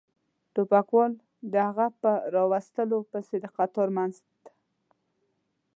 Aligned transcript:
ټوپکوال 0.53 1.11
د 1.51 1.53
هغه 1.67 1.87
په 2.01 2.11
را 2.33 2.43
وستلو 2.51 2.99
پسې 3.11 3.35
د 3.43 3.45
قطار 3.57 3.89
منځ 3.97 4.15
ته. 4.43 4.51